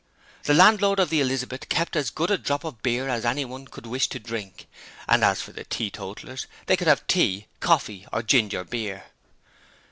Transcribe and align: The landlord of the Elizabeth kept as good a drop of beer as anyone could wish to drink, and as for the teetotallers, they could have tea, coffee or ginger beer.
The 0.45 0.55
landlord 0.55 0.97
of 0.99 1.11
the 1.11 1.21
Elizabeth 1.21 1.69
kept 1.69 1.95
as 1.95 2.09
good 2.09 2.31
a 2.31 2.37
drop 2.39 2.63
of 2.63 2.81
beer 2.81 3.07
as 3.07 3.23
anyone 3.23 3.67
could 3.67 3.85
wish 3.85 4.07
to 4.09 4.19
drink, 4.19 4.65
and 5.07 5.23
as 5.23 5.43
for 5.43 5.51
the 5.51 5.63
teetotallers, 5.63 6.47
they 6.65 6.75
could 6.75 6.87
have 6.87 7.05
tea, 7.05 7.45
coffee 7.59 8.07
or 8.11 8.23
ginger 8.23 8.63
beer. 8.63 9.03